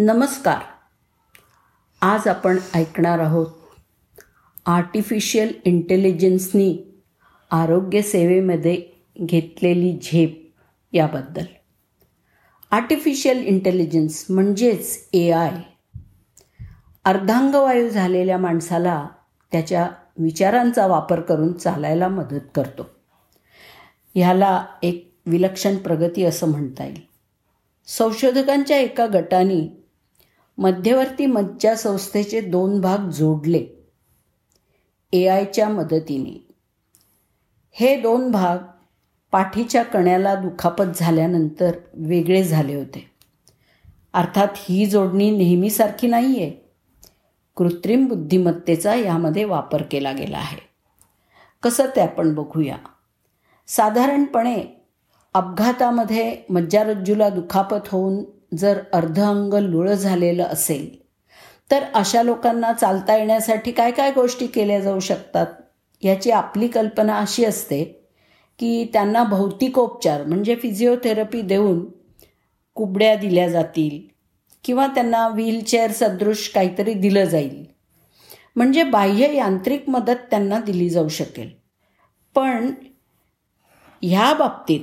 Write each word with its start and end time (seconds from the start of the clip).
नमस्कार. 0.00 0.58
आज 2.00 2.28
आपण 2.28 2.58
ऐकणार 2.74 3.18
आहोत 3.18 3.46
आर्टिफिशियल 4.66 5.52
इंटेलिजन्सनी 5.64 6.78
आरोग्यसेवेमध्ये 7.50 8.82
घेतलेली 9.20 9.98
झेप 10.02 10.52
याबद्दल. 10.92 11.44
आर्टिफिशियल 12.70 13.36
इंटेलिजन्स 13.36 14.26
म्हणजेच 14.30 15.08
ए 15.12 15.30
आय. 15.30 15.50
अर्धांगवायू 17.04 17.88
झालेल्या 17.88 18.38
माणसाला 18.38 19.08
त्याच्या 19.52 19.90
विचारांचा 20.18 20.86
वापर 20.86 21.20
करून 21.20 21.52
चालायला 21.52 22.08
मदत 22.08 22.48
करतो. 22.54 22.86
ह्याला 24.14 24.66
एक 24.82 25.16
विलक्षण 25.26 25.76
प्रगती 25.76 26.24
असं 26.24 26.48
म्हणता 26.48 26.84
येईल. 26.84 27.08
संशोधकांच्या 27.86 28.76
एका 28.76 29.06
गटाने 29.06 29.87
मध्यवर्ती 30.58 31.26
मज्जा 31.26 31.74
संस्थेचे 31.74 32.40
दोन 32.40 32.80
भाग 32.80 33.10
जोडले. 33.10 33.66
ए 35.12 35.26
आयच्या 35.26 35.68
मदतीने. 35.68 36.48
हे 37.70 38.00
दोन 38.00 38.30
भाग 38.30 38.58
पाठीच्या 39.32 39.82
कण्याला 39.82 40.34
दुखापत 40.34 40.84
झाल्यानंतर 40.96 41.72
वेगळे 41.94 42.44
झाले 42.44 42.74
होते. 42.74 43.10
अर्थात 44.12 44.48
ही 44.56 44.86
जोडणी 44.86 45.30
नेहमीसारखी 45.30 46.06
नाही 46.06 46.42
आहे 46.42 46.72
कृत्रिम 47.56 48.06
बुद्धिमत्तेचा 48.06 48.94
यामध्ये 48.94 49.44
वापर 49.44 49.82
केला 49.82 50.12
गेला 50.12 50.38
आहे. 50.38 50.58
कसं 51.62 51.86
ते 51.96 52.00
आपण 52.00 52.34
बघूया. 52.34 52.76
साधारणपणे 53.66 54.64
अपघातामध्ये 55.34 56.36
मज्जारज्जूला 56.50 57.28
दुखापत 57.28 57.88
होऊन 57.88 58.37
जर 58.52 58.78
अर्ध 58.92 59.20
अंग 59.20 59.54
लुळ 59.54 59.90
झालेलं 59.90 60.44
असेल 60.44 60.88
तर 61.70 61.84
अशा 61.94 62.22
लोकांना 62.22 62.72
चालता 62.72 63.16
येण्यासाठी 63.16 63.72
काय 63.72 63.90
काय 63.90 64.12
गोष्टी 64.12 64.46
केल्या 64.46 64.80
जाऊ 64.80 65.00
शकतात? 65.00 65.46
याची 66.02 66.30
आपली 66.30 66.68
कल्पना 66.68 67.18
अशी 67.18 67.44
असते 67.44 67.84
की 68.58 68.90
त्यांना 68.92 69.24
भौतिकोपचार 69.24 70.24
म्हणजे 70.24 70.54
फिजिओथेरपी 70.56 71.40
देऊन 71.42 71.84
कुबड्या 72.74 73.14
दिल्या 73.14 73.48
जातील 73.48 74.00
किंवा 74.64 74.86
त्यांना 74.86 75.26
व्हीलचेअर 75.28 75.90
सदृश 75.90 76.48
काहीतरी 76.48 76.94
दिलं 76.94 77.24
जाईल. 77.24 77.64
म्हणजे 78.56 78.82
बाह्य 78.82 79.34
यांत्रिक 79.34 79.88
मदत 79.88 80.24
त्यांना 80.30 80.60
दिली 80.60 80.88
जाऊ 80.90 81.08
शकेल. 81.08 81.50
पण 82.36 82.70
ह्या 84.02 84.32
बाबतीत 84.34 84.80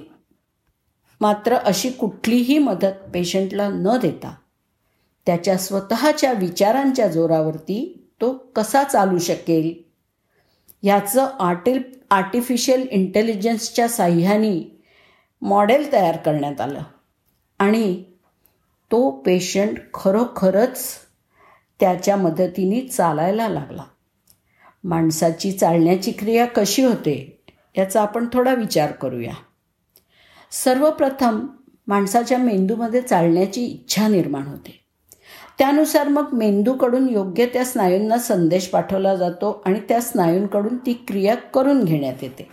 मात्र 1.22 1.56
अशी 1.56 1.90
कुठलीही 1.90 2.58
मदत 2.58 3.10
पेशंटला 3.14 3.70
न 3.70 3.98
देता 4.02 4.36
त्याच्या 5.26 5.58
स्वतःच्या 5.58 6.32
विचारांच्या 6.32 7.08
जोरावरती 7.08 8.08
तो 8.22 8.34
कसा 8.56 8.84
चालू 8.84 9.20
शकेल? 9.20 9.84
ह्याचं 10.84 11.28
आर्टिल 11.40 11.82
आर्टिफिशियल 12.12 12.88
इंटेलिजन्सच्या 12.92 13.88
साह्याने 13.88 14.82
मॉडेल 15.42 15.92
तयार 15.92 16.18
करण्यात 16.18 16.62
आलं. 16.62 16.82
आणि 17.60 18.04
तो 18.92 19.10
पेशंट 19.10 19.78
खरोखरच 19.94 20.84
त्याच्या 21.80 22.18
मदतीने 22.18 22.88
चालायला 22.88 23.48
लागला. 23.48 23.84
माणसाची 24.84 25.52
चालण्याची 25.52 26.12
क्रिया 26.12 26.46
कशी 26.46 26.84
होते 26.84 27.44
याचा 27.78 28.02
आपण 28.02 28.28
थोडा 28.34 28.54
विचार 28.54 28.92
करूया. 28.92 29.34
सर्वप्रथम 30.64 31.48
माणसाच्या 31.88 32.38
मेंदूमध्ये 32.38 33.02
चालण्याची 33.02 33.66
इच्छा 33.66 34.08
निर्माण 34.08 34.44
होते. 34.48 34.86
त्यानुसार 35.58 36.08
मग 36.08 36.26
मेंदूकडून 36.34 37.10
योग्य 37.10 37.46
त्या 37.46 37.66
स्नायूंना 37.66 38.18
संदेश 38.18 38.68
पाठवला 38.68 39.16
जातो 39.16 39.64
आणि 39.66 39.80
त्या 39.80 40.02
स्नायूंकडून 40.02 40.78
ती 40.78 40.94
क्रिया 40.94 41.36
करून 41.36 41.84
घेण्यात 41.84 42.14
येते. 42.22 42.50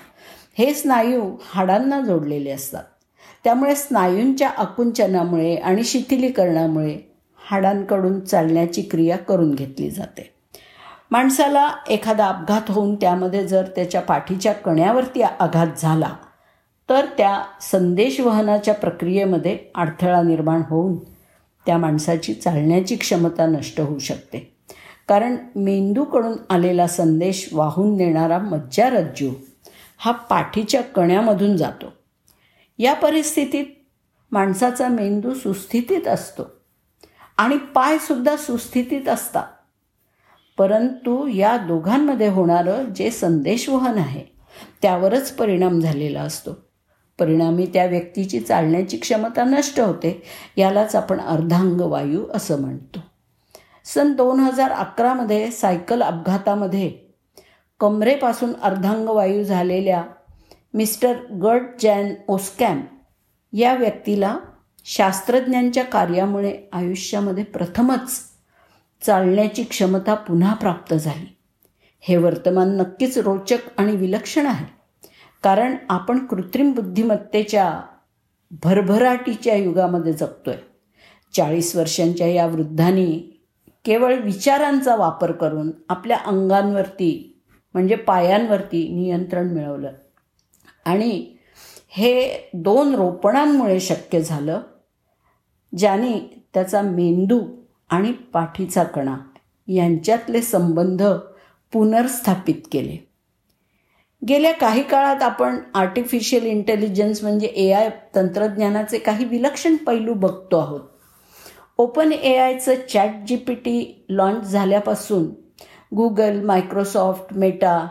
हे 0.59 0.75
स्नायू 0.75 1.37
हाडांना 1.43 2.00
जोडलेले 2.00 2.50
असतात. 2.50 2.84
त्यामुळे 3.44 3.75
स्नायूंच्या 3.75 4.49
आकुंचनामुळे 4.49 5.55
आणि 5.55 5.84
शिथिलीकरणामुळे 5.84 6.99
हाडांकडून 7.50 8.21
चालण्याची 8.21 8.82
क्रिया 8.82 9.16
करून 9.16 9.55
घेतली 9.55 9.91
जाते. 9.91 10.34
माणसाला 11.10 11.72
एखादा 11.91 12.26
अपघात 12.26 12.71
होऊन 12.71 12.94
त्यामध्ये 12.94 13.47
जर 13.47 13.65
त्याच्या 13.76 14.00
पाठीच्या 14.00 14.53
कण्यावरती 14.53 15.22
आघात 15.22 15.66
झाला 15.78 16.15
तर 16.92 17.04
त्या 17.04 17.42
संदेशवहनाच्या 17.60 18.75
प्रक्रियेमध्ये 18.75 19.58
अडथळा 19.75 20.22
निर्माण 20.22 20.62
होऊन 20.69 20.97
त्या 21.66 21.78
माणसाची 21.78 22.34
चालण्याची 22.34 22.97
क्षमता 22.97 23.47
नष्ट 23.47 23.80
होऊ 23.80 23.98
शकते. 23.98 24.56
कारण 25.08 25.36
मेंदूकडून 25.56 26.32
आलेला 26.50 26.86
संदेश 26.86 27.48
वाहून 27.52 27.97
नेणारा 27.97 28.38
मज्जारज्जू 28.38 29.31
हा 29.98 30.12
पाठीच्या 30.12 30.82
कण्यामधून 30.82 31.56
जातो. 31.56 31.92
या 32.78 32.94
परिस्थितीत 32.94 33.64
माणसाचा 34.32 34.88
मेंदू 34.88 35.34
सुस्थितीत 35.34 36.08
असतो 36.08 36.42
आणि 37.36 37.56
पायसुद्धा 37.56 38.36
सुस्थितीत 38.36 39.08
असतात. 39.08 39.47
परंतु 40.58 41.26
या 41.26 41.56
दोघांमध्ये 41.56 42.28
होणारं 42.28 42.84
जे 42.84 43.10
संदेशवहन 43.10 43.98
आहे 43.98 44.25
त्यावरच 44.82 45.32
परिणाम 45.32 45.81
झालेला 45.81 46.20
असतो. 46.20 46.72
परिणामी 47.22 47.66
त्या 47.66 47.87
व्यक्तीची 47.87 48.41
चालण्याची 48.41 48.97
क्षमता 48.97 49.44
नष्ट 49.44 49.81
होते 49.81 50.22
यालाच 50.56 50.97
आपण 50.97 51.21
अर्धांगवायू 51.21 52.27
असं 52.34 52.60
म्हणतो. 52.60 52.99
सन 53.84 54.12
दोन 54.12 54.41
हजार 54.41 54.71
अकरामध्ये 54.71 55.50
सायकल 55.50 56.03
अपघातामध्ये 56.03 56.93
कमरेपासून 57.81 58.53
अर्धांगवायू 58.62 59.44
झालेल्या 59.44 60.05
मिस्टर 60.75 61.16
गट 61.43 61.62
जॅन 61.81 62.15
ओस्कॅम 62.28 62.81
या 63.53 63.75
व्यक्तीला 63.75 64.38
शास्त्रज्ञांच्या 64.84 65.84
कार्यामुळे 65.84 66.59
आयुष्यामध्ये 66.72 67.44
प्रथमच 67.44 68.21
चालण्याची 69.03 69.62
क्षमता 69.62 70.15
पुन्हा 70.15 70.55
प्राप्त 70.55 70.94
झाली. 70.94 71.37
हे 72.00 72.16
वर्तमान 72.16 72.77
नक्कीच 72.77 73.19
रोचक 73.19 73.59
आणि 73.77 73.97
विलक्षण 73.97 74.47
आहे. 74.47 74.81
कारण 75.42 75.76
आपण 75.91 76.26
कृत्रिम 76.26 76.72
बुद्धिमत्तेच्या 76.72 77.80
भरभराटीच्या 78.50 79.54
युगामध्ये 79.54 80.12
जगतोय. 80.12 80.54
चाळीस 81.36 81.76
वर्षांच्या 81.76 82.26
या 82.26 82.47
वृद्धांनी 82.47 83.41
केवळ 83.84 84.14
विचारांचा 84.14 84.97
वापर 84.97 85.32
करून 85.32 85.70
आपल्या 85.88 86.19
अंगांवरती 86.26 87.41
म्हणजे 87.75 87.94
पायांवरती 87.94 88.88
नियंत्रण 88.88 89.48
मिळवलं. 89.48 89.92
आणि 90.84 91.36
हे 91.88 92.38
दोन 92.54 92.94
रोपणांमुळे 92.94 93.81
शक्य 93.81 94.20
झालं 94.20 94.60
ज्याने 95.78 96.44
त्याचा 96.54 96.82
मेंदू 96.82 97.41
आणि 97.91 98.12
पाठीचा 98.12 98.84
कणा 98.84 99.16
यांच्यातले 99.69 100.42
संबंध 100.42 101.02
पुनर्स्थापित 101.72 102.69
केले. 102.72 103.12
गेल्या 104.28 104.53
काही 104.53 104.83
काळात 104.83 105.22
आपण 105.22 105.59
आर्टिफिशियल 105.75 106.43
इंटेलिजन्स 106.43 107.22
म्हणजे 107.22 107.47
ए 107.47 107.71
आय 107.72 107.88
तंत्रज्ञानाचे 108.15 108.99
काही 108.99 109.25
विलक्षण 109.25 109.77
पैलू 109.77 110.15
बघतो 110.15 110.59
आहोत. 110.59 110.81
ओपन 111.78 112.12
ए 112.12 112.37
आयचं 112.37 112.75
Chat 112.93 113.11
G 113.28 113.37
P 113.37 113.55
T 113.55 114.05
launch 114.09 114.44
झाल्यापासून 114.44 115.25
गुगल 115.97 116.41
मायक्रोसॉफ्ट 116.41 117.37
मेटा 117.37 117.87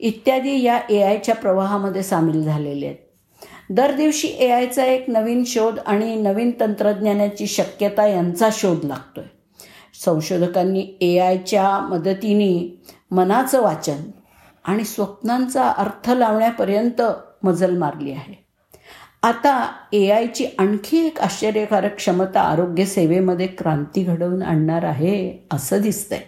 इत्यादी 0.00 0.62
या 0.62 0.80
ए 0.90 1.00
आयच्या 1.02 1.34
प्रवाहामध्ये 1.34 2.02
सामील 2.02 2.42
झालेले 2.42 2.86
आहेत. 2.86 2.96
दर 3.70 3.92
दिवशी 3.92 4.28
ए 4.28 4.50
आयचा 4.50 4.84
एक 4.84 5.04
नवीन 5.08 5.42
शोध 5.44 5.78
आणि 5.86 6.14
नवीन 6.16 6.50
तंत्रज्ञानाची 6.60 7.46
शक्यता 7.46 8.06
यांचा 8.06 8.48
शोध 8.52 8.84
लागतोय. 8.84 9.24
संशोधकांनी 10.04 10.86
ए 11.00 11.18
आयच्या 11.18 11.78
मदतीने 11.80 12.82
मनाचं 13.10 13.62
वाचन 13.62 14.02
आणि 14.66 14.84
स्वप्नांचा 14.84 15.68
अर्थ 15.68 16.10
लावण्यापर्यंत 16.10 17.02
मजल 17.42 17.76
मारली 17.76 18.12
आहे. 18.12 18.46
आता 19.22 19.72
ए 19.92 20.10
आयची 20.10 20.46
आणखी 20.58 21.06
एक 21.06 21.20
आश्चर्यकारक 21.20 21.96
क्षमता 21.96 22.40
आरोग्य 22.40 22.84
सेवेमध्ये 22.84 23.46
क्रांती 23.46 24.02
घडवून 24.02 24.42
आणणार 24.42 24.84
आहे 24.84 25.46
असं 25.52 25.80
दिसतंय. 25.80 26.20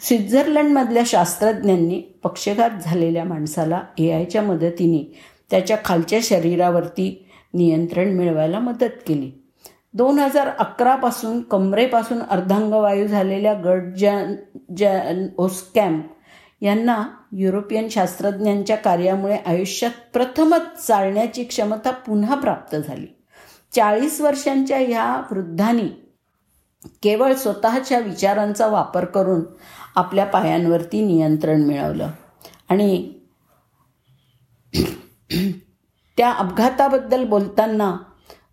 स्वित्झर्लंडमधल्या 0.00 1.02
शास्त्रज्ञांनी 1.06 2.00
पक्षघात 2.22 2.70
झालेल्या 2.82 3.24
माणसाला 3.24 3.80
ए 3.98 4.10
आयच्या 4.10 4.42
मदतीने 4.42 5.18
त्याच्या 5.50 5.76
खालच्या 5.84 6.18
शरीरावरती 6.22 7.26
नियंत्रण 7.54 8.08
मिळवायला 8.08 8.58
मदत 8.58 9.02
केली. 9.06 9.30
दोन 9.94 10.18
हजार 10.18 10.48
अकरापासून 10.48 11.40
कमरेपासून 11.42 12.18
अर्धांगवायू 12.20 13.06
झालेल्या 13.06 13.54
गट 13.54 13.94
जॅन 13.96 14.34
जॅन 14.76 15.26
ओस्कॅम्प 15.38 16.04
यांना 16.60 17.08
युरोपियन 17.32 17.88
शास्त्रज्ञांच्या 17.88 18.76
कार्यामुळे 18.76 19.36
आयुष्यात 19.36 19.90
प्रथमच 20.12 20.86
चालण्याची 20.86 21.44
क्षमता 21.44 21.90
पुन्हा 21.90 22.34
प्राप्त 22.34 22.76
झाली. 22.76 23.06
चाळीस 23.72 24.20
वर्षांच्या 24.20 24.78
ह्या 24.78 25.22
वृद्धांनी 25.30 25.88
केवळ 27.02 27.34
स्वतःच्या 27.34 27.98
विचारांचा 27.98 28.66
वापर 28.66 29.04
करून 29.04 29.40
आपल्या 29.94 30.24
पायांवरती 30.24 31.04
नियंत्रण 31.06 31.62
मिळवलं. 31.62 32.10
आणि 32.68 33.12
त्या 36.16 36.32
अपघाताबद्दल 36.32 37.24
बोलताना 37.24 37.96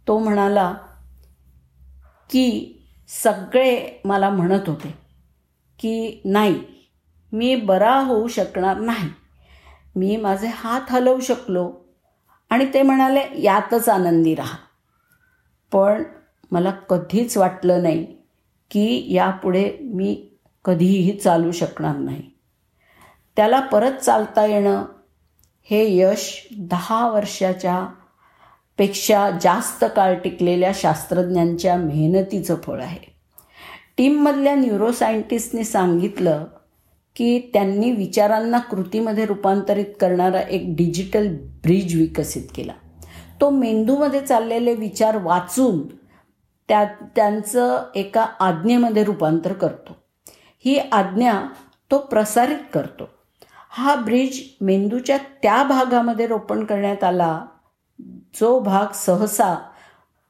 तो 0.07 0.19
म्हणाला 0.19 0.73
की 2.29 2.77
सगळे 3.07 4.01
मला 4.05 4.29
म्हणत 4.29 4.69
होते 4.69 4.94
की 5.79 6.21
नाही 6.25 6.63
मी 7.33 7.56
बरा 7.56 7.95
होऊ 7.95 8.27
शकणार 8.27 8.77
नाही. 8.77 9.09
मी 9.95 10.18
माझे 10.18 10.47
हात 10.47 10.81
हलवू 10.89 11.19
शकलो 11.19 11.74
आणि 12.50 12.74
ते 12.74 12.81
म्हणाले 12.81 13.21
यातच 13.33 13.89
आनंदी 13.89 14.35
राहा. 14.35 14.57
पण 15.71 16.03
मला 16.51 16.71
कधीच 16.71 17.38
वाटलं 17.38 17.83
नाही 17.83 18.06
की 18.71 19.13
यापुढे 19.13 19.77
मी 19.81 20.30
कधीही 20.65 21.18
चालू 21.18 21.51
शकणार 21.51 21.95
नाही. 21.95 22.21
त्याला 23.36 23.59
परत 23.59 23.91
चालता 23.91 24.45
येणं 24.45 24.86
हे 25.63 25.97
यश 25.97 26.47
दहा 26.59 27.09
वर्षाच्या 27.09 27.88
पेक्षा 28.77 29.29
जास्त 29.41 29.86
काळ 29.95 30.15
टिकलेल्या 30.15 30.71
शास्त्रज्ञांच्या 30.75 31.75
मेहनतीचं 31.75 32.56
फळ 32.56 32.81
आहे. 32.81 33.15
टीममधल्या 33.97 34.56
न्युरोसायंटिस्टने 34.56 35.63
सांगितलं 35.63 36.45
की 37.15 37.39
त्यांनी 37.54 37.92
विचारांना 37.92 38.60
कृतीमध्ये 38.60 39.25
रूपांतरित 39.25 39.86
करणारा 40.00 40.39
एक 40.39 40.63
डिजिटल 40.68 41.36
ब्रिज 41.42 42.00
विकसित 42.00 42.44
केला. 42.56 42.74
तो 43.42 43.50
मेंदूमध्ये 43.50 44.21
चाललेले 44.21 44.75
विचार 44.75 45.18
वाचून 45.18 45.88
त्या 46.68 46.83
त्यांचं 46.83 47.83
एका 47.95 48.25
आज्ञेमध्ये 48.39 49.04
रूपांतर 49.04 49.54
करतो. 49.54 49.95
ही 50.65 50.77
आज्ञा 50.77 51.42
तो 51.92 51.98
प्रसारित 51.98 52.57
करतो. 52.74 53.10
हा 53.69 53.95
ब्रिज 53.95 54.44
मेंदूच्या 54.62 55.18
त्या 55.18 55.63
भागामध्ये 55.63 56.27
रोपण 56.27 56.63
करण्यात 56.63 57.04
आला 57.04 57.45
जो 58.36 58.60
भाग 58.60 58.86
सहसा 58.94 59.69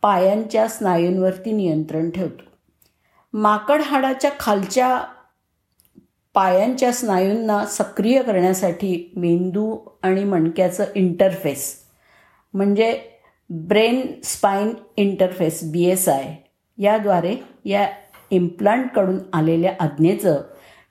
पायांच्या 0.01 0.67
स्नायूंवरती 0.67 1.51
नियंत्रण 1.51 2.09
ठेवतो. 2.09 2.43
माकड 3.33 3.81
हाडाच्या 3.81 4.31
खालच्या 4.39 5.01
पायांच्या 6.33 6.91
स्नायूंना 6.91 7.65
सक्रिय 7.65 8.21
करण्यासाठी 8.21 9.11
मेंदू 9.15 9.77
आणि 10.01 10.23
मणक्याचं 10.23 10.85
इंटरफेस 10.95 11.75
म्हणजे 12.53 12.99
brain 13.49 14.01
spine 14.23 14.73
interface 14.97 15.59
B 15.71 15.83
S 15.83 16.09
I 16.09 16.35
याद्वारे 16.77 17.35
या 17.65 17.87
इम्प्लांटकडून 18.31 19.19
आलेल्या 19.33 19.73
आज्ञेचं 19.79 20.41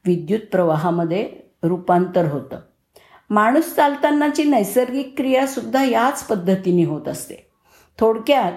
विद्युत 0.06 0.40
प्रवाहामध्ये 0.52 1.30
रूपांतर 1.62 2.24
होतं. 2.24 2.58
माणूस 3.30 3.74
चालतानाची 3.74 4.44
नैसर्गिक 4.44 5.14
क्रियासुद्धा 5.16 5.84
याच 5.84 6.24
पद्धतीने 6.24 6.84
होत 6.84 7.08
असते. 7.08 7.34
थोडक्यात 7.98 8.52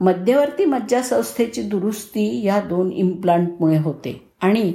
मध्यवर्ती 0.00 0.64
मज्जासंस्थेची 0.64 1.62
दुरुस्ती 1.62 2.44
या 2.44 2.60
दोन 2.60 2.92
इम्प्लांटमुळे 2.92 3.78
होते 3.78 4.30
आणि 4.40 4.72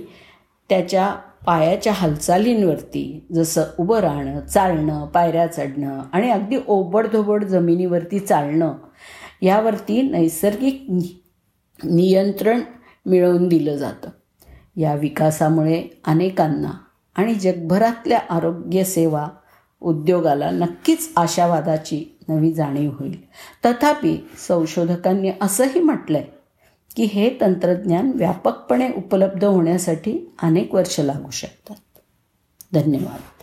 त्याच्या 0.69 1.15
पायाच्या 1.45 1.93
हालचालींवरती 1.93 3.27
जसं 3.33 3.63
उभं 3.79 3.99
राहणं 3.99 4.39
चालणं 4.41 5.05
पायऱ्या 5.05 5.47
चढणं 5.47 6.01
आणि 6.13 6.29
अगदी 6.29 6.57
ओबडधोबड 6.67 7.43
जमिनीवरती 7.43 8.19
चालणं 8.19 8.73
यावरती 9.41 10.01
नैसर्गिक 10.01 10.85
नियंत्रण 11.83 12.61
मिळवून 13.05 13.47
दिलं 13.47 13.75
जातं. 13.75 14.09
या 14.75 14.95
विकासामुळे 14.95 16.01
अनेकांना 16.07 16.71
आणि 17.15 17.33
जगभरातल्या 17.33 18.19
आरोग्यसेवा 18.29 19.27
उद्योगाला 19.81 20.51
नक्कीच 20.51 21.11
आशावादाची 21.17 22.17
नवी 22.29 22.53
जाणीव 22.53 22.91
होईल. 22.99 23.17
तथापि 23.65 24.17
संशोधकांनी 24.47 25.31
असंही 25.41 25.79
म्हटलं 25.79 26.17
आहे 26.17 26.32
की 26.95 27.03
हे 27.03 27.29
तंत्रज्ञान 27.41 28.11
व्यापकपणे 28.15 28.89
उपलब्ध 28.97 29.43
होण्यासाठी 29.43 30.33
अनेक 30.41 30.73
वर्ष 30.73 30.99
लागू 30.99 31.29
शकतात. 31.29 31.99
धन्यवाद. 32.73 33.42